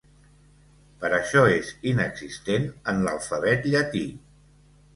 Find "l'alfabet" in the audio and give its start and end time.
3.07-3.71